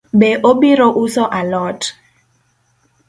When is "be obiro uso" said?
0.19-1.25